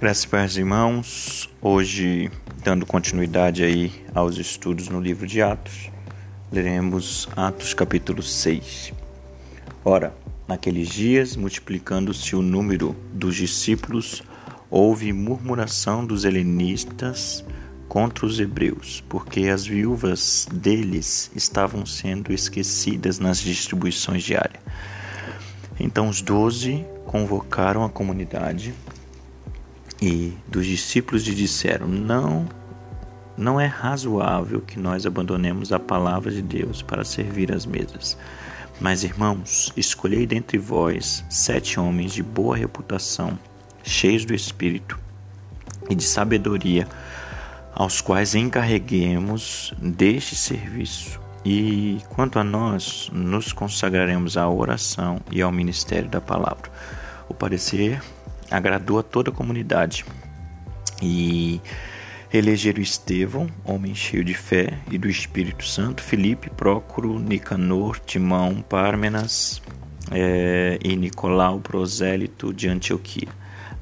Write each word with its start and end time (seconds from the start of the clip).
Graças 0.00 0.56
e 0.56 0.60
irmãos. 0.60 1.50
Hoje, 1.60 2.30
dando 2.62 2.86
continuidade 2.86 3.64
aí 3.64 3.92
aos 4.14 4.36
estudos 4.36 4.88
no 4.88 5.00
livro 5.00 5.26
de 5.26 5.42
Atos, 5.42 5.90
leremos 6.52 7.28
Atos 7.34 7.74
capítulo 7.74 8.22
6. 8.22 8.92
Ora, 9.84 10.14
naqueles 10.46 10.88
dias, 10.88 11.34
multiplicando-se 11.34 12.36
o 12.36 12.42
número 12.42 12.94
dos 13.12 13.34
discípulos, 13.34 14.22
houve 14.70 15.12
murmuração 15.12 16.06
dos 16.06 16.24
helenistas 16.24 17.44
contra 17.88 18.24
os 18.24 18.38
hebreus, 18.38 19.02
porque 19.08 19.48
as 19.48 19.66
viúvas 19.66 20.46
deles 20.52 21.28
estavam 21.34 21.84
sendo 21.84 22.32
esquecidas 22.32 23.18
nas 23.18 23.40
distribuições 23.40 24.22
diárias. 24.22 24.62
Então 25.80 26.08
os 26.08 26.22
doze 26.22 26.86
convocaram 27.04 27.82
a 27.84 27.88
comunidade 27.88 28.72
e 30.00 30.32
dos 30.46 30.66
discípulos 30.66 31.24
lhe 31.26 31.34
disseram: 31.34 31.88
Não, 31.88 32.46
não 33.36 33.60
é 33.60 33.66
razoável 33.66 34.60
que 34.60 34.78
nós 34.78 35.06
abandonemos 35.06 35.72
a 35.72 35.78
palavra 35.78 36.30
de 36.30 36.42
Deus 36.42 36.82
para 36.82 37.04
servir 37.04 37.52
às 37.52 37.66
mesas. 37.66 38.16
Mas, 38.80 39.02
irmãos, 39.02 39.72
escolhei 39.76 40.24
dentre 40.24 40.56
vós 40.56 41.24
sete 41.28 41.80
homens 41.80 42.12
de 42.12 42.22
boa 42.22 42.56
reputação, 42.56 43.36
cheios 43.82 44.24
do 44.24 44.34
Espírito 44.34 44.98
e 45.90 45.94
de 45.94 46.04
sabedoria, 46.04 46.86
aos 47.74 48.00
quais 48.00 48.34
encarreguemos 48.36 49.74
deste 49.78 50.36
serviço. 50.36 51.20
E 51.44 51.98
quanto 52.10 52.38
a 52.38 52.44
nós, 52.44 53.10
nos 53.12 53.52
consagraremos 53.52 54.36
à 54.36 54.48
oração 54.48 55.20
e 55.30 55.40
ao 55.40 55.50
ministério 55.50 56.08
da 56.08 56.20
palavra. 56.20 56.70
O 57.28 57.34
parecer 57.34 58.00
agradou 58.50 58.98
a 58.98 59.02
toda 59.02 59.30
a 59.30 59.32
comunidade. 59.32 60.04
E 61.02 61.60
elegeram 62.32 62.82
Estevão, 62.82 63.48
homem 63.64 63.94
cheio 63.94 64.24
de 64.24 64.34
fé 64.34 64.78
e 64.90 64.98
do 64.98 65.08
Espírito 65.08 65.64
Santo, 65.64 66.02
Filipe, 66.02 66.50
Prócoro, 66.50 67.18
Nicanor, 67.18 67.98
Timão, 68.00 68.62
Pármenas 68.62 69.62
é, 70.10 70.78
e 70.84 70.96
Nicolau, 70.96 71.60
prosélito 71.60 72.52
de 72.52 72.68
Antioquia. 72.68 73.28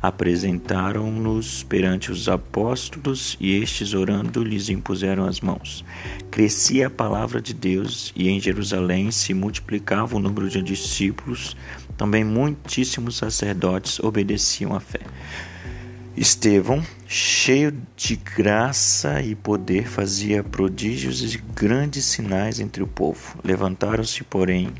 Apresentaram-nos 0.00 1.64
perante 1.64 2.12
os 2.12 2.28
apóstolos 2.28 3.36
e 3.40 3.60
estes, 3.60 3.94
orando, 3.94 4.44
lhes 4.44 4.68
impuseram 4.68 5.26
as 5.26 5.40
mãos. 5.40 5.84
Crescia 6.30 6.86
a 6.86 6.90
palavra 6.90 7.40
de 7.40 7.54
Deus 7.54 8.12
e 8.14 8.28
em 8.28 8.38
Jerusalém 8.38 9.10
se 9.10 9.32
multiplicava 9.34 10.14
o 10.14 10.20
número 10.20 10.48
de 10.48 10.62
discípulos 10.62 11.56
também 11.96 12.24
muitíssimos 12.24 13.16
sacerdotes 13.16 13.98
obedeciam 14.00 14.74
à 14.74 14.80
fé. 14.80 15.00
Estevão, 16.16 16.82
cheio 17.06 17.76
de 17.94 18.16
graça 18.16 19.20
e 19.20 19.34
poder, 19.34 19.86
fazia 19.86 20.42
prodígios 20.42 21.34
e 21.34 21.38
grandes 21.54 22.06
sinais 22.06 22.58
entre 22.58 22.82
o 22.82 22.86
povo. 22.86 23.38
Levantaram-se, 23.44 24.24
porém, 24.24 24.72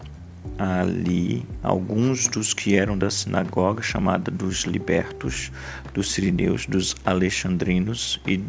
ali 0.59 1.45
alguns 1.63 2.27
dos 2.27 2.55
que 2.55 2.75
eram 2.75 2.97
da 2.97 3.11
sinagoga 3.11 3.83
chamada 3.83 4.31
dos 4.31 4.63
libertos, 4.63 5.53
dos 5.93 6.13
sirineus, 6.13 6.65
dos 6.65 6.97
alexandrinos 7.05 8.19
e, 8.27 8.43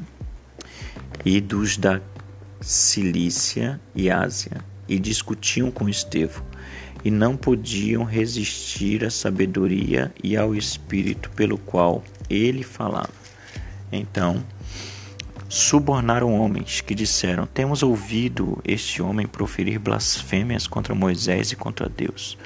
e 1.26 1.42
dos 1.42 1.76
da 1.76 2.00
Cilícia 2.62 3.82
e 3.94 4.10
Ásia, 4.10 4.64
e 4.88 4.98
discutiam 4.98 5.70
com 5.70 5.90
Estevão 5.90 6.42
e 7.04 7.12
não 7.12 7.38
podiam 7.38 8.04
resistir 8.04 9.04
à 9.06 9.10
sabedoria 9.10 10.12
e 10.24 10.36
ao 10.36 10.56
espírito 10.56 11.30
pelo 11.32 11.58
qual 11.58 12.04
ele 12.30 12.64
falava. 12.64 13.14
Então, 13.92 14.44
subornaram 15.48 16.40
homens 16.40 16.82
que 16.82 16.96
disseram: 16.96 17.46
Temos 17.46 17.84
ouvido 17.84 18.62
este 18.66 19.02
homem 19.02 19.28
proferir 19.28 19.80
blasfêmias 19.80 20.68
contra 20.68 20.96
Moisés 20.96 21.52
e 21.52 21.56
contra 21.56 21.88
Deus. 21.88 22.38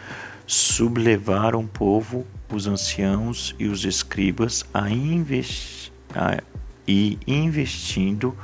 Sublevaram 0.46 1.62
o 1.62 1.68
povo, 1.68 2.26
os 2.52 2.68
anciãos 2.68 3.56
e 3.58 3.68
os 3.68 3.86
escribas 3.86 4.66
a, 4.74 4.90
investi 4.90 5.92
a 6.14 6.42
e 6.88 7.18
investindo 7.26 8.36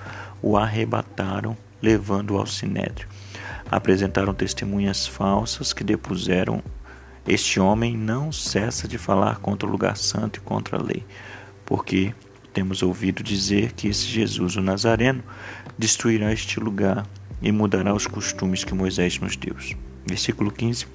o 0.42 0.56
arrebataram, 0.56 1.58
levando-o 1.82 2.38
ao 2.38 2.46
sinédrio 2.46 3.08
apresentaram 3.70 4.34
testemunhas 4.34 5.06
falsas 5.06 5.74
que 5.74 5.84
depuseram 5.84 6.64
este 7.28 7.60
homem 7.60 7.98
não 7.98 8.32
cessa 8.32 8.88
de 8.88 8.98
falar 8.98 9.40
contra 9.40 9.68
o 9.68 9.72
lugar 9.72 9.98
santo 9.98 10.38
e 10.38 10.42
contra 10.42 10.78
a 10.78 10.82
lei, 10.82 11.04
porque 11.66 12.16
temos 12.54 12.82
ouvido 12.82 13.22
dizer 13.22 13.74
que 13.74 13.90
esse 13.90 14.08
Jesus, 14.08 14.56
o 14.56 14.62
Nazareno, 14.62 15.22
destruirá 15.78 16.32
este 16.32 16.58
lugar 16.58 17.06
e 17.42 17.52
mudará 17.52 17.94
os 17.94 18.08
costumes 18.08 18.64
que 18.64 18.74
Moisés 18.74 19.20
nos 19.20 19.36
deu. 19.36 19.56
Versículo 20.08 20.50
15. 20.50 20.88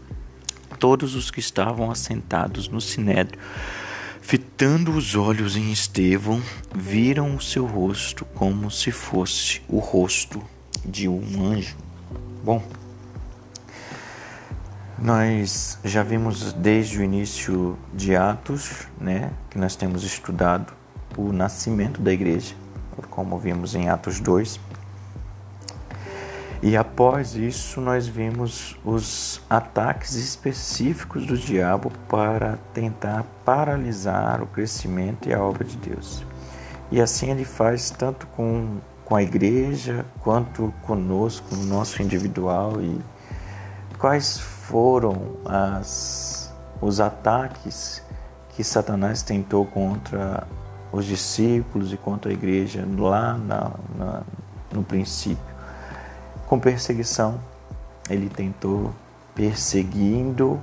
Todos 0.78 1.14
os 1.14 1.30
que 1.30 1.38
estavam 1.38 1.90
assentados 1.90 2.66
no 2.66 2.80
sinédrio, 2.80 3.38
fitando 4.22 4.96
os 4.96 5.14
olhos 5.14 5.54
em 5.54 5.70
Estevão, 5.70 6.42
viram 6.74 7.36
o 7.36 7.42
seu 7.42 7.66
rosto 7.66 8.24
como 8.24 8.70
se 8.70 8.90
fosse 8.90 9.60
o 9.68 9.78
rosto 9.78 10.42
de 10.82 11.06
um 11.06 11.44
anjo. 11.44 11.76
Bom, 12.44 12.60
nós 14.98 15.78
já 15.84 16.02
vimos 16.02 16.52
desde 16.52 16.98
o 16.98 17.04
início 17.04 17.78
de 17.94 18.16
Atos, 18.16 18.88
né, 19.00 19.30
que 19.48 19.56
nós 19.56 19.76
temos 19.76 20.02
estudado 20.02 20.72
o 21.16 21.32
nascimento 21.32 22.02
da 22.02 22.12
igreja, 22.12 22.56
como 23.10 23.38
vimos 23.38 23.76
em 23.76 23.88
Atos 23.88 24.18
2. 24.18 24.58
E 26.60 26.76
após 26.76 27.36
isso, 27.36 27.80
nós 27.80 28.08
vimos 28.08 28.76
os 28.84 29.40
ataques 29.48 30.14
específicos 30.14 31.24
do 31.24 31.38
diabo 31.38 31.92
para 32.08 32.58
tentar 32.74 33.24
paralisar 33.44 34.42
o 34.42 34.48
crescimento 34.48 35.28
e 35.28 35.32
a 35.32 35.40
obra 35.40 35.62
de 35.62 35.76
Deus. 35.76 36.24
E 36.90 37.00
assim 37.00 37.30
ele 37.30 37.44
faz 37.44 37.90
tanto 37.90 38.26
com 38.26 38.78
com 39.04 39.16
a 39.16 39.22
igreja, 39.22 40.04
quanto 40.20 40.72
conosco, 40.82 41.54
no 41.54 41.64
nosso 41.64 42.02
individual 42.02 42.80
e 42.80 43.00
quais 43.98 44.38
foram 44.38 45.36
as, 45.44 46.52
os 46.80 47.00
ataques 47.00 48.02
que 48.50 48.64
Satanás 48.64 49.22
tentou 49.22 49.66
contra 49.66 50.46
os 50.90 51.04
discípulos 51.04 51.92
e 51.92 51.96
contra 51.96 52.30
a 52.30 52.34
igreja 52.34 52.86
lá 52.98 53.38
na, 53.38 53.70
na, 53.96 54.22
no 54.72 54.82
princípio. 54.82 55.52
Com 56.46 56.58
perseguição, 56.58 57.40
ele 58.10 58.28
tentou 58.28 58.92
perseguindo 59.34 60.60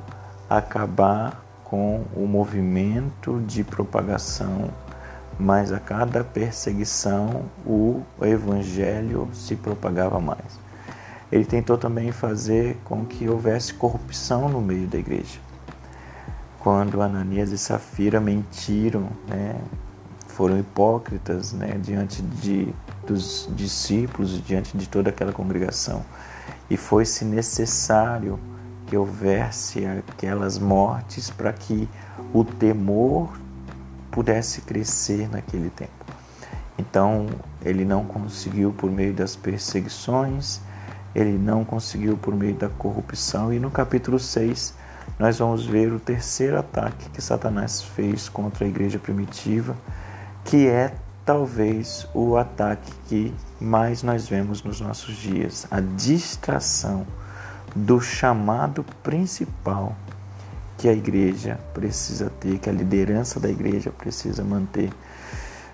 acabar 0.49 1.43
com 1.63 2.03
o 2.15 2.27
movimento 2.27 3.41
de 3.41 3.63
propagação 3.63 4.69
mas 5.39 5.71
a 5.71 5.79
cada 5.79 6.21
perseguição 6.21 7.45
o 7.65 8.03
evangelho 8.21 9.29
se 9.31 9.55
propagava 9.55 10.19
mais. 10.19 10.59
Ele 11.31 11.45
tentou 11.45 11.77
também 11.77 12.11
fazer 12.11 12.77
com 12.83 13.05
que 13.05 13.29
houvesse 13.29 13.73
corrupção 13.73 14.49
no 14.49 14.59
meio 14.59 14.87
da 14.87 14.97
igreja. 14.97 15.39
Quando 16.59 17.01
Ananias 17.01 17.51
e 17.51 17.57
Safira 17.57 18.19
mentiram, 18.19 19.07
né, 19.27 19.55
foram 20.27 20.59
hipócritas 20.59 21.53
né, 21.53 21.79
diante 21.81 22.21
de, 22.21 22.73
dos 23.07 23.47
discípulos, 23.55 24.43
diante 24.43 24.75
de 24.77 24.89
toda 24.89 25.09
aquela 25.09 25.31
congregação, 25.31 26.03
e 26.69 26.75
foi-se 26.75 27.23
necessário 27.23 28.39
que 28.87 28.97
houvesse 28.97 29.85
aquelas 29.85 30.57
mortes 30.57 31.29
para 31.29 31.53
que 31.53 31.87
o 32.33 32.43
temor 32.43 33.29
pudesse 34.19 34.59
crescer 34.59 35.29
naquele 35.29 35.69
tempo. 35.69 36.05
Então, 36.77 37.27
ele 37.63 37.85
não 37.85 38.03
conseguiu 38.03 38.73
por 38.73 38.91
meio 38.91 39.13
das 39.13 39.37
perseguições, 39.37 40.59
ele 41.15 41.37
não 41.37 41.63
conseguiu 41.63 42.17
por 42.17 42.35
meio 42.35 42.53
da 42.53 42.67
corrupção, 42.67 43.53
e 43.53 43.61
no 43.61 43.71
capítulo 43.71 44.19
6 44.19 44.73
nós 45.17 45.39
vamos 45.39 45.65
ver 45.65 45.93
o 45.93 46.01
terceiro 46.01 46.59
ataque 46.59 47.09
que 47.11 47.21
Satanás 47.21 47.81
fez 47.81 48.27
contra 48.27 48.65
a 48.65 48.67
igreja 48.67 48.99
primitiva, 48.99 49.73
que 50.43 50.67
é 50.67 50.93
talvez 51.23 52.05
o 52.13 52.35
ataque 52.35 52.91
que 53.07 53.33
mais 53.57 54.03
nós 54.03 54.27
vemos 54.27 54.61
nos 54.61 54.81
nossos 54.81 55.15
dias, 55.15 55.65
a 55.71 55.79
distração 55.79 57.07
do 57.73 58.01
chamado 58.01 58.83
principal 59.01 59.95
que 60.79 60.87
a 60.87 60.93
igreja 60.93 61.59
precisa 61.73 62.31
ter, 62.39 62.57
que 62.57 62.69
a 62.69 62.71
liderança 62.71 63.37
da 63.37 63.49
igreja 63.49 63.91
precisa 63.91 64.45
manter. 64.45 64.89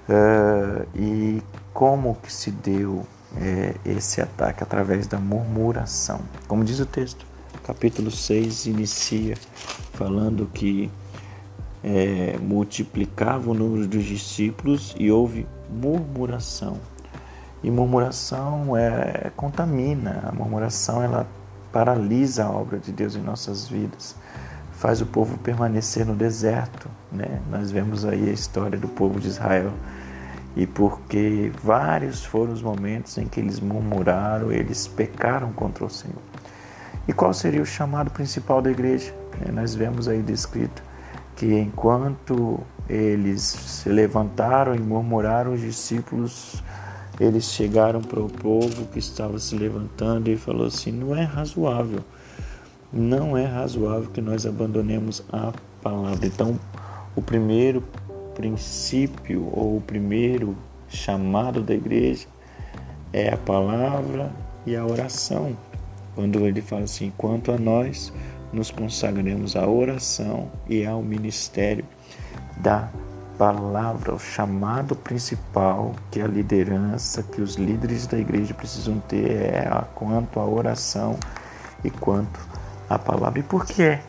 Uh, 0.10 0.88
e 0.96 1.44
como 1.72 2.16
que 2.16 2.34
se 2.34 2.50
deu 2.50 3.06
é, 3.38 3.76
esse 3.86 4.20
ataque? 4.20 4.64
Através 4.64 5.06
da 5.06 5.20
murmuração. 5.20 6.22
Como 6.48 6.64
diz 6.64 6.80
o 6.80 6.88
texto, 6.88 7.24
capítulo 7.64 8.10
6 8.10 8.66
inicia 8.66 9.36
falando 9.94 10.50
que 10.52 10.92
é, 11.84 12.40
multiplicava 12.42 13.52
o 13.52 13.54
número 13.54 13.88
dos 13.88 14.06
discípulos 14.06 14.96
e 14.98 15.12
houve 15.12 15.46
murmuração. 15.70 16.80
E 17.64 17.70
murmuração 17.70 18.76
é, 18.76 19.32
contamina, 19.36 20.24
a 20.28 20.32
murmuração 20.32 21.04
ela 21.04 21.28
paralisa 21.72 22.46
a 22.46 22.50
obra 22.50 22.80
de 22.80 22.92
Deus 22.92 23.16
em 23.16 23.22
nossas 23.22 23.68
vidas, 23.68 24.16
faz 24.78 25.02
o 25.02 25.06
povo 25.06 25.38
permanecer 25.38 26.06
no 26.06 26.16
deserto. 26.16 26.90
Né? 27.12 27.42
Nós 27.50 27.72
vemos 27.72 28.06
aí 28.06 28.30
a 28.30 28.34
história 28.34 28.78
do 28.78 28.88
povo 28.88 29.20
de 29.20 29.28
Israel. 29.28 29.72
E 30.56 30.66
porque 30.66 31.52
vários 31.62 32.24
foram 32.24 32.54
os 32.54 32.62
momentos 32.62 33.18
em 33.18 33.28
que 33.28 33.40
eles 33.40 33.60
murmuraram, 33.60 34.52
eles 34.52 34.88
pecaram 34.88 35.52
contra 35.52 35.84
o 35.84 35.90
Senhor. 35.90 36.22
E 37.08 37.14
qual 37.14 37.34
seria 37.34 37.62
o 37.62 37.66
chamado 37.66 38.10
principal 38.10 38.62
da 38.62 38.72
igreja? 38.72 39.14
É, 39.46 39.52
nós 39.52 39.76
vemos 39.76 40.08
aí 40.08 40.22
descrito 40.22 40.82
que 41.36 41.54
enquanto 41.54 42.60
eles 42.88 43.42
se 43.42 43.90
levantaram 43.90 44.74
e 44.74 44.80
murmuraram, 44.80 45.54
os 45.54 45.62
discípulos 45.62 46.64
eles 47.20 47.46
chegaram 47.46 48.02
para 48.02 48.20
o 48.20 48.30
povo 48.30 48.86
que 48.88 49.00
estava 49.00 49.40
se 49.40 49.56
levantando 49.56 50.30
e 50.30 50.38
falou 50.38 50.68
assim: 50.68 50.92
não 50.92 51.16
é 51.16 51.24
razoável, 51.24 52.00
não 52.96 53.38
é 53.38 53.46
razoável 53.46 54.10
que 54.10 54.22
nós 54.22 54.46
abandonemos 54.46 55.22
a 55.32 55.52
palavra. 55.82 56.26
Então, 56.26 56.58
o 57.14 57.22
primeiro 57.22 57.84
princípio 58.34 59.50
ou 59.54 59.78
o 59.78 59.82
primeiro 59.82 60.56
chamado 60.88 61.62
da 61.62 61.74
igreja 61.74 62.28
é 63.12 63.34
a 63.34 63.38
palavra 63.38 64.32
e 64.66 64.76
a 64.76 64.86
oração. 64.86 65.56
Quando 66.16 66.46
ele 66.46 66.62
fala 66.62 66.84
assim: 66.84 67.12
quanto 67.18 67.52
a 67.52 67.58
nós, 67.58 68.14
nos 68.54 68.72
consagremos 68.72 69.58
à 69.58 69.68
oração 69.68 70.50
e 70.70 70.86
ao 70.86 71.02
ministério 71.02 71.84
da 72.58 72.90
palavra, 73.38 74.14
o 74.14 74.20
chamado 74.20 74.96
principal 74.96 75.94
que 76.10 76.22
a 76.22 76.28
liderança, 76.28 77.22
que 77.22 77.42
os 77.42 77.56
líderes 77.56 78.08
da 78.08 78.18
igreja 78.18 78.54
precisam 78.54 79.00
ter 79.00 79.30
é 79.30 79.68
a, 79.70 79.82
quanto 79.82 80.40
à 80.40 80.46
oração 80.46 81.20
e 81.84 81.90
quanto 81.90 82.55
à 82.90 82.98
palavra. 83.00 83.40
E 83.40 83.44
por 83.44 83.66
que 83.66 83.84
é 83.84 84.02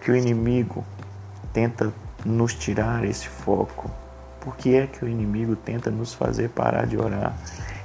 que 0.00 0.10
o 0.10 0.16
inimigo 0.16 0.84
tenta 1.52 1.92
nos 2.24 2.54
tirar 2.54 3.04
esse 3.04 3.28
foco? 3.28 3.90
Por 4.40 4.56
que 4.56 4.74
é 4.74 4.86
que 4.86 5.04
o 5.04 5.08
inimigo 5.08 5.54
tenta 5.56 5.90
nos 5.90 6.14
fazer 6.14 6.48
parar 6.50 6.86
de 6.86 6.96
orar 6.96 7.36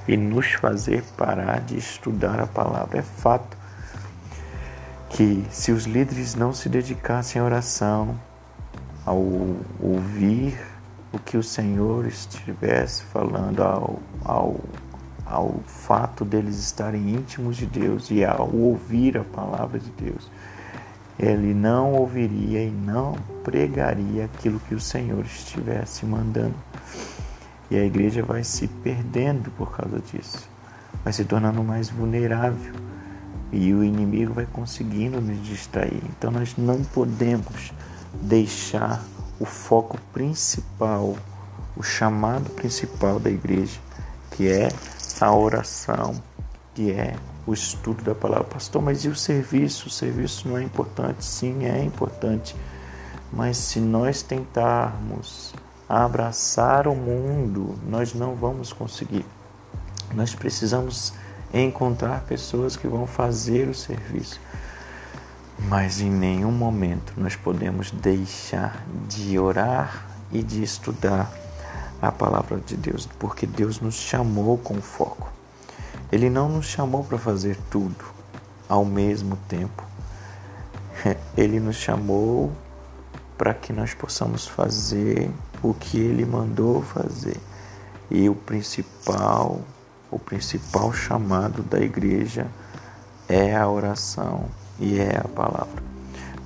e 0.08 0.16
nos 0.16 0.54
fazer 0.54 1.04
parar 1.18 1.60
de 1.60 1.78
estudar 1.78 2.40
a 2.40 2.48
palavra? 2.48 3.00
É 3.00 3.02
fato 3.02 3.58
que 5.10 5.46
se 5.50 5.72
os 5.72 5.86
líderes 5.86 6.36
não 6.36 6.54
se 6.54 6.70
dedicassem 6.70 7.42
à 7.42 7.46
oração, 7.46 8.20
ao 9.06 9.18
ouvir 9.80 10.60
o 11.14 11.20
que 11.20 11.38
o 11.38 11.44
Senhor 11.44 12.06
estivesse 12.06 13.04
falando, 13.04 13.62
ao, 13.62 14.00
ao, 14.24 14.60
ao 15.26 15.60
fato 15.66 16.24
deles 16.24 16.58
estarem 16.58 17.16
íntimos 17.16 17.58
de 17.58 17.66
Deus 17.66 18.12
e 18.12 18.24
ao 18.24 18.50
ouvir 18.54 19.18
a 19.18 19.24
palavra 19.24 19.80
de 19.80 19.90
Deus, 19.92 20.30
ele 21.18 21.54
não 21.54 21.94
ouviria 21.94 22.64
e 22.64 22.70
não 22.70 23.14
pregaria 23.44 24.26
aquilo 24.26 24.60
que 24.60 24.76
o 24.76 24.80
Senhor 24.80 25.24
estivesse 25.26 26.06
mandando. 26.06 26.56
E 27.72 27.76
a 27.76 27.84
igreja 27.84 28.22
vai 28.22 28.44
se 28.44 28.68
perdendo 28.68 29.50
por 29.52 29.76
causa 29.76 30.00
disso, 30.00 30.48
vai 31.04 31.12
se 31.12 31.26
tornando 31.26 31.64
mais 31.64 31.90
vulnerável 31.90 32.74
e 33.52 33.74
o 33.74 33.84
inimigo 33.84 34.34
vai 34.34 34.46
conseguindo 34.46 35.20
nos 35.22 35.42
distrair. 35.44 36.02
Então 36.10 36.30
nós 36.30 36.56
não 36.58 36.84
podemos 36.84 37.74
deixar 38.22 39.04
o 39.40 39.46
foco 39.46 39.98
principal, 40.14 41.16
o 41.76 41.82
chamado 41.82 42.50
principal 42.52 43.20
da 43.20 43.30
igreja, 43.30 43.80
que 44.32 44.48
é 44.48 44.70
a 45.22 45.34
oração, 45.34 46.22
que 46.74 46.92
é 46.92 47.16
o 47.48 47.54
estudo 47.54 48.04
da 48.04 48.16
palavra. 48.16 48.46
Pastor, 48.46 48.82
mas 48.82 49.06
e 49.06 49.08
o 49.08 49.16
serviço? 49.16 49.88
O 49.88 49.92
serviço 49.92 50.48
não 50.48 50.58
é 50.58 50.64
importante? 50.64 51.24
Sim, 51.24 51.66
é 51.66 51.84
importante. 51.84 52.56
Mas 53.32 53.58
se 53.58 53.80
nós 53.80 54.22
tentarmos 54.22 55.54
abraçar 55.88 56.88
o 56.88 56.96
mundo, 56.96 57.78
nós 57.88 58.14
não 58.14 58.36
vamos 58.36 58.74
conseguir. 58.74 59.26
Nós 60.14 60.34
precisamos 60.34 61.14
encontrar 61.54 62.22
pessoas 62.22 62.76
que 62.76 62.88
vão 62.88 63.06
fazer 63.08 63.68
o 63.68 63.74
serviço. 63.74 64.40
Mas 65.60 66.02
em 66.02 66.10
nenhum 66.10 66.52
momento 66.52 67.14
nós 67.18 67.36
podemos 67.36 67.92
deixar 67.92 68.86
de 69.08 69.40
orar 69.40 70.06
e 70.32 70.44
de 70.44 70.62
estudar 70.62 71.32
a 72.06 72.12
palavra 72.12 72.60
de 72.60 72.76
Deus, 72.76 73.08
porque 73.20 73.46
Deus 73.46 73.80
nos 73.80 73.96
chamou 73.96 74.58
com 74.58 74.82
foco. 74.82 75.32
Ele 76.12 76.30
não 76.30 76.50
nos 76.50 76.68
chamou 76.68 77.04
para 77.04 77.18
fazer 77.18 77.58
tudo 77.70 78.06
ao 78.70 78.86
mesmo 78.86 79.38
tempo. 79.48 79.84
Ele 81.36 81.60
nos 81.60 81.76
chamou 81.76 82.52
para 83.38 83.54
que 83.54 83.74
nós 83.74 83.94
possamos 83.94 84.48
fazer 84.48 85.30
o 85.62 85.74
que 85.74 86.00
ele 86.00 86.26
mandou 86.26 86.82
fazer. 86.82 87.38
E 88.10 88.30
o 88.30 88.36
principal 88.36 89.62
o 90.16 90.20
principal 90.20 90.94
chamado 90.94 91.62
da 91.64 91.80
igreja 91.80 92.48
é 93.28 93.54
a 93.54 93.68
oração 93.68 94.46
e 94.80 94.98
é 94.98 95.18
a 95.18 95.28
palavra. 95.28 95.84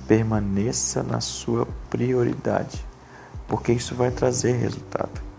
Permaneça 0.08 1.04
na 1.04 1.20
sua 1.20 1.68
prioridade, 1.88 2.84
porque 3.46 3.72
isso 3.72 3.94
vai 3.94 4.10
trazer 4.10 4.52
resultado. 4.56 5.29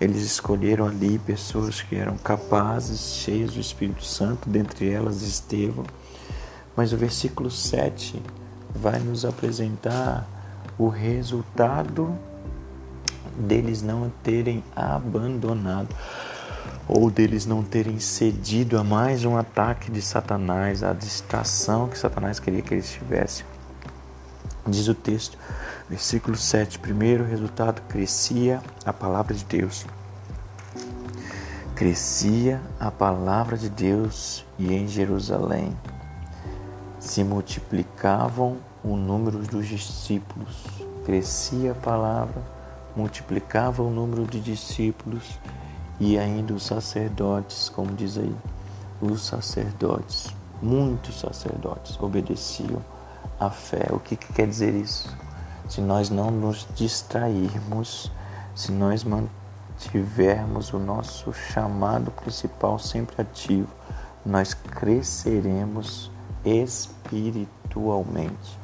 Eles 0.00 0.22
escolheram 0.22 0.86
ali 0.86 1.18
pessoas 1.18 1.80
que 1.80 1.96
eram 1.96 2.16
capazes, 2.18 3.14
cheias 3.14 3.52
do 3.52 3.60
Espírito 3.60 4.04
Santo, 4.04 4.48
dentre 4.48 4.90
elas 4.90 5.22
Estevão. 5.22 5.86
Mas 6.76 6.92
o 6.92 6.96
versículo 6.96 7.50
7 7.50 8.22
vai 8.74 8.98
nos 8.98 9.24
apresentar 9.24 10.28
o 10.78 10.88
resultado 10.88 12.16
deles 13.38 13.82
não 13.82 14.12
terem 14.22 14.62
abandonado 14.74 15.88
ou 16.88 17.10
deles 17.10 17.46
não 17.46 17.62
terem 17.62 17.98
cedido 17.98 18.78
a 18.78 18.84
mais 18.84 19.24
um 19.24 19.36
ataque 19.36 19.90
de 19.90 20.00
Satanás, 20.00 20.82
a 20.82 20.92
distração 20.92 21.88
que 21.88 21.98
Satanás 21.98 22.38
queria 22.38 22.62
que 22.62 22.74
eles 22.74 22.90
tivessem. 22.90 23.55
Diz 24.68 24.88
o 24.88 24.94
texto, 24.94 25.38
versículo 25.88 26.36
7, 26.36 26.80
primeiro 26.80 27.24
resultado, 27.24 27.80
crescia 27.82 28.60
a 28.84 28.92
palavra 28.92 29.32
de 29.32 29.44
Deus. 29.44 29.86
Crescia 31.76 32.60
a 32.80 32.90
palavra 32.90 33.56
de 33.56 33.68
Deus 33.68 34.44
e 34.58 34.74
em 34.74 34.88
Jerusalém 34.88 35.72
se 36.98 37.22
multiplicavam 37.22 38.56
o 38.82 38.96
número 38.96 39.38
dos 39.38 39.68
discípulos. 39.68 40.64
Crescia 41.04 41.70
a 41.70 41.74
palavra, 41.76 42.42
multiplicava 42.96 43.84
o 43.84 43.90
número 43.90 44.24
de 44.26 44.40
discípulos 44.40 45.38
e 46.00 46.18
ainda 46.18 46.52
os 46.52 46.66
sacerdotes, 46.66 47.68
como 47.68 47.92
diz 47.92 48.18
aí, 48.18 48.34
os 49.00 49.24
sacerdotes, 49.24 50.34
muitos 50.60 51.20
sacerdotes 51.20 51.96
obedeciam 52.00 52.82
à 53.38 53.50
fé. 53.50 53.86
O 53.90 54.00
que, 54.00 54.16
que 54.16 54.32
quer 54.32 54.46
dizer 54.46 54.74
isso? 54.74 55.14
Se 55.68 55.80
nós 55.80 56.10
não 56.10 56.30
nos 56.30 56.66
distrairmos, 56.74 58.10
se 58.54 58.70
nós 58.72 59.04
mantivermos 59.04 60.72
o 60.72 60.78
nosso 60.78 61.32
chamado 61.32 62.10
principal 62.10 62.78
sempre 62.78 63.20
ativo, 63.20 63.68
nós 64.24 64.54
cresceremos 64.54 66.10
espiritualmente. 66.44 68.58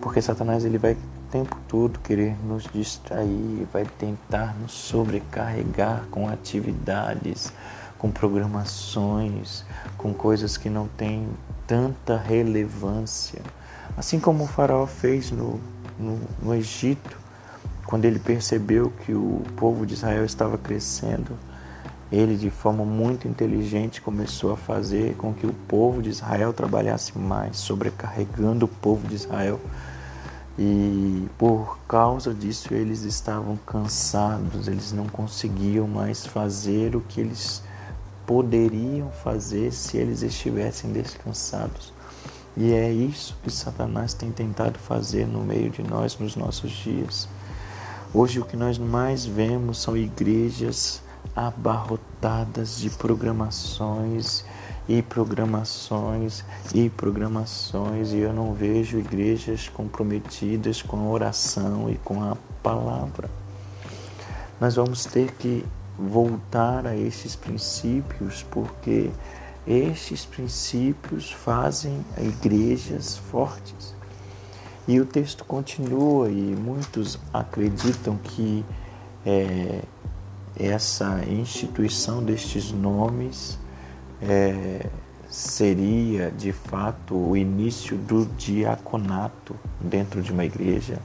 Porque 0.00 0.22
Satanás 0.22 0.64
ele 0.64 0.78
vai 0.78 0.96
tempo 1.30 1.56
todo 1.68 2.00
querer 2.00 2.36
nos 2.44 2.64
distrair, 2.64 3.66
vai 3.72 3.84
tentar 3.84 4.54
nos 4.54 4.72
sobrecarregar 4.72 6.04
com 6.10 6.28
atividades, 6.28 7.52
com 7.98 8.10
programações, 8.10 9.64
com 9.98 10.14
coisas 10.14 10.56
que 10.56 10.70
não 10.70 10.88
têm 10.88 11.28
tanta 11.66 12.16
relevância. 12.16 13.42
Assim 13.96 14.18
como 14.18 14.44
o 14.44 14.46
faraó 14.46 14.86
fez 14.86 15.30
no, 15.30 15.60
no, 15.98 16.18
no 16.42 16.54
Egito, 16.54 17.18
quando 17.84 18.04
ele 18.04 18.18
percebeu 18.18 18.92
que 19.04 19.12
o 19.12 19.42
povo 19.56 19.84
de 19.84 19.94
Israel 19.94 20.24
estava 20.24 20.56
crescendo, 20.56 21.32
ele, 22.10 22.36
de 22.36 22.50
forma 22.50 22.84
muito 22.84 23.26
inteligente, 23.26 24.00
começou 24.00 24.52
a 24.52 24.56
fazer 24.56 25.14
com 25.16 25.34
que 25.34 25.46
o 25.46 25.52
povo 25.52 26.00
de 26.00 26.10
Israel 26.10 26.52
trabalhasse 26.52 27.18
mais, 27.18 27.56
sobrecarregando 27.56 28.64
o 28.64 28.68
povo 28.68 29.06
de 29.08 29.14
Israel 29.16 29.60
e 30.58 31.28
por 31.36 31.78
causa 31.86 32.32
disso 32.32 32.72
eles 32.72 33.02
estavam 33.02 33.56
cansados, 33.58 34.68
eles 34.68 34.90
não 34.90 35.06
conseguiam 35.06 35.86
mais 35.86 36.24
fazer 36.24 36.96
o 36.96 37.00
que 37.02 37.20
eles 37.20 37.62
poderiam 38.26 39.10
fazer 39.22 39.70
se 39.70 39.98
eles 39.98 40.22
estivessem 40.22 40.92
descansados. 40.92 41.92
E 42.56 42.72
é 42.72 42.90
isso 42.90 43.36
que 43.42 43.50
Satanás 43.50 44.14
tem 44.14 44.30
tentado 44.30 44.78
fazer 44.78 45.26
no 45.26 45.40
meio 45.42 45.68
de 45.68 45.82
nós 45.82 46.18
nos 46.18 46.36
nossos 46.36 46.70
dias. 46.70 47.28
Hoje 48.14 48.40
o 48.40 48.46
que 48.46 48.56
nós 48.56 48.78
mais 48.78 49.26
vemos 49.26 49.82
são 49.82 49.94
igrejas 49.94 51.02
abarrotadas 51.34 52.78
de 52.78 52.88
programações 52.88 54.42
e 54.88 55.02
programações 55.02 56.44
e 56.74 56.88
programações 56.88 58.12
e 58.12 58.18
eu 58.18 58.32
não 58.32 58.54
vejo 58.54 58.98
igrejas 58.98 59.68
comprometidas 59.68 60.80
com 60.80 60.96
a 60.96 61.10
oração 61.10 61.90
e 61.90 61.96
com 61.96 62.22
a 62.22 62.38
palavra. 62.62 63.28
Nós 64.58 64.76
vamos 64.76 65.04
ter 65.04 65.32
que 65.32 65.62
voltar 65.98 66.86
a 66.86 66.96
esses 66.96 67.36
princípios 67.36 68.42
porque 68.50 69.10
estes 69.66 70.24
princípios 70.24 71.32
fazem 71.32 72.04
igrejas 72.18 73.16
fortes. 73.16 73.94
E 74.86 75.00
o 75.00 75.06
texto 75.06 75.44
continua 75.44 76.28
e 76.30 76.54
muitos 76.56 77.18
acreditam 77.32 78.16
que 78.16 78.64
é, 79.24 79.82
essa 80.56 81.24
instituição 81.28 82.22
destes 82.22 82.70
nomes 82.70 83.58
é, 84.22 84.86
seria 85.28 86.30
de 86.30 86.52
fato 86.52 87.16
o 87.16 87.36
início 87.36 87.96
do 87.96 88.26
diaconato 88.38 89.56
dentro 89.80 90.22
de 90.22 90.32
uma 90.32 90.44
igreja, 90.44 90.98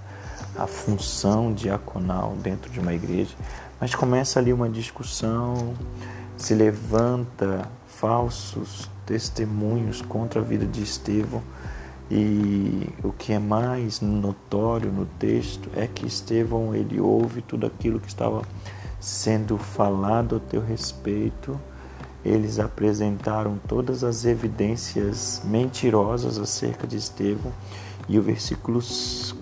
a 0.56 0.68
função 0.68 1.52
diaconal 1.52 2.36
dentro 2.42 2.70
de 2.72 2.80
uma 2.80 2.94
igreja. 2.94 3.36
Mas 3.80 3.96
começa 3.96 4.40
ali 4.40 4.54
uma 4.54 4.70
discussão, 4.70 5.74
se 6.38 6.54
levanta 6.54 7.68
falsos 8.02 8.90
testemunhos 9.06 10.02
contra 10.02 10.42
a 10.42 10.44
vida 10.44 10.66
de 10.66 10.84
Estevão. 10.84 11.42
E 12.10 12.90
o 13.02 13.14
que 13.14 13.32
é 13.32 13.40
mais 13.40 14.02
notório 14.02 14.92
no 14.92 15.06
texto 15.06 15.70
é 15.78 15.88
que 15.88 16.06
Estevão 16.06 16.76
ele 16.76 17.00
ouve 17.00 17.42
tudo 17.42 17.66
aquilo 17.66 18.02
que 18.02 18.10
estava 18.10 18.42
sendo 19.00 19.58
falado 19.58 20.36
a 20.36 20.40
teu 20.40 20.62
respeito 20.62 21.58
eles 22.24 22.60
apresentaram 22.60 23.60
todas 23.68 24.04
as 24.04 24.26
evidências 24.26 25.42
mentirosas 25.44 26.38
acerca 26.38 26.86
de 26.86 26.98
Estevão. 26.98 27.52
E 28.08 28.20
o 28.20 28.22
versículo 28.22 28.80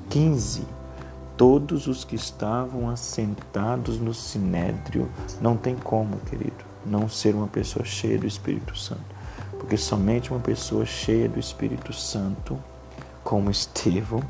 15: 0.09 0.63
Todos 1.35 1.87
os 1.87 2.05
que 2.05 2.15
estavam 2.15 2.89
assentados 2.89 3.99
no 3.99 4.13
sinédrio, 4.13 5.09
não 5.41 5.57
tem 5.57 5.75
como, 5.75 6.17
querido, 6.29 6.48
não 6.85 7.09
ser 7.09 7.35
uma 7.35 7.47
pessoa 7.47 7.85
cheia 7.85 8.17
do 8.17 8.27
Espírito 8.27 8.77
Santo. 8.77 9.19
Porque 9.57 9.77
somente 9.77 10.31
uma 10.31 10.39
pessoa 10.39 10.85
cheia 10.85 11.27
do 11.27 11.39
Espírito 11.39 11.93
Santo, 11.93 12.57
como 13.23 13.51
Estevão, 13.51 14.21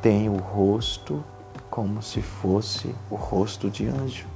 tem 0.00 0.28
o 0.28 0.36
rosto 0.36 1.24
como 1.70 2.00
se 2.00 2.22
fosse 2.22 2.94
o 3.10 3.16
rosto 3.16 3.68
de 3.68 3.86
anjo. 3.86 4.26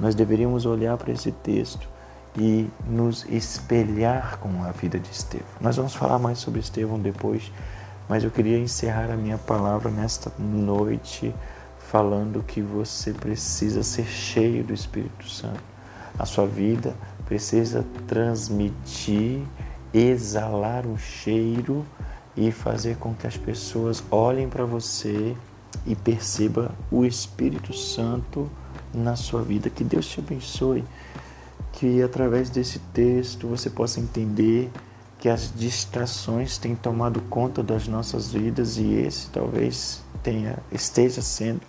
Nós 0.00 0.14
deveríamos 0.14 0.64
olhar 0.64 0.96
para 0.96 1.12
esse 1.12 1.30
texto 1.30 1.88
e 2.38 2.68
nos 2.86 3.24
espelhar 3.26 4.38
com 4.38 4.62
a 4.62 4.70
vida 4.70 4.98
de 4.98 5.10
Estevão. 5.10 5.46
Nós 5.60 5.76
vamos 5.76 5.94
falar 5.94 6.18
mais 6.18 6.38
sobre 6.38 6.60
Estevão 6.60 6.98
depois, 6.98 7.50
mas 8.08 8.24
eu 8.24 8.30
queria 8.30 8.58
encerrar 8.58 9.10
a 9.10 9.16
minha 9.16 9.38
palavra 9.38 9.90
nesta 9.90 10.32
noite 10.38 11.34
falando 11.78 12.42
que 12.42 12.60
você 12.60 13.12
precisa 13.12 13.82
ser 13.82 14.06
cheio 14.06 14.64
do 14.64 14.74
Espírito 14.74 15.28
Santo. 15.28 15.75
A 16.18 16.24
sua 16.24 16.46
vida 16.46 16.94
precisa 17.26 17.84
transmitir, 18.06 19.42
exalar 19.92 20.86
um 20.86 20.96
cheiro 20.96 21.84
e 22.36 22.50
fazer 22.50 22.96
com 22.96 23.14
que 23.14 23.26
as 23.26 23.36
pessoas 23.36 24.02
olhem 24.10 24.48
para 24.48 24.64
você 24.64 25.36
e 25.86 25.94
perceba 25.94 26.74
o 26.90 27.04
Espírito 27.04 27.72
Santo 27.74 28.50
na 28.94 29.16
sua 29.16 29.42
vida. 29.42 29.70
Que 29.70 29.84
Deus 29.84 30.06
te 30.06 30.20
abençoe 30.20 30.84
que 31.76 32.02
através 32.02 32.48
desse 32.48 32.78
texto 32.92 33.48
você 33.48 33.68
possa 33.68 34.00
entender 34.00 34.70
que 35.18 35.28
as 35.28 35.52
distrações 35.54 36.56
têm 36.58 36.74
tomado 36.74 37.20
conta 37.22 37.62
das 37.62 37.86
nossas 37.86 38.32
vidas 38.32 38.78
e 38.78 38.94
esse 38.94 39.28
talvez 39.28 40.02
tenha 40.22 40.58
esteja 40.72 41.20
sendo 41.20 41.60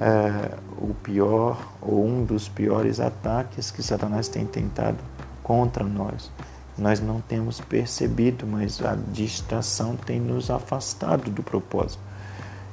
é, 0.00 0.54
o 0.80 0.94
pior 1.02 1.58
ou 1.80 2.06
um 2.06 2.24
dos 2.24 2.48
piores 2.48 3.00
ataques 3.00 3.70
que 3.70 3.82
Satanás 3.82 4.28
tem 4.28 4.46
tentado 4.46 4.98
contra 5.42 5.84
nós. 5.84 6.30
Nós 6.78 7.00
não 7.00 7.20
temos 7.20 7.60
percebido, 7.60 8.46
mas 8.46 8.82
a 8.82 8.96
distração 9.12 9.96
tem 9.96 10.18
nos 10.18 10.50
afastado 10.50 11.30
do 11.30 11.42
propósito. 11.42 12.02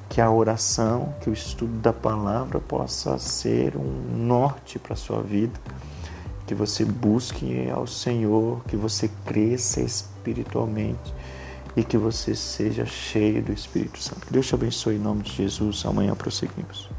Que 0.09 0.21
a 0.21 0.31
oração, 0.31 1.13
que 1.21 1.29
o 1.29 1.33
estudo 1.33 1.79
da 1.79 1.91
palavra 1.91 2.59
possa 2.59 3.17
ser 3.17 3.75
um 3.75 4.15
norte 4.15 4.79
para 4.79 4.93
a 4.93 4.97
sua 4.97 5.21
vida 5.21 5.59
que 6.47 6.55
você 6.55 6.85
busque 6.85 7.69
ao 7.69 7.85
Senhor, 7.85 8.63
que 8.67 8.77
você 8.77 9.11
cresça 9.25 9.81
espiritualmente 9.81 11.13
e 11.75 11.83
que 11.83 11.97
você 11.97 12.33
seja 12.33 12.85
cheio 12.85 13.43
do 13.43 13.51
Espírito 13.51 14.01
Santo. 14.01 14.25
Que 14.25 14.33
Deus 14.33 14.47
te 14.47 14.55
abençoe 14.55 14.95
em 14.95 14.99
nome 14.99 15.23
de 15.23 15.33
Jesus. 15.33 15.85
Amanhã 15.85 16.15
prosseguimos. 16.15 16.89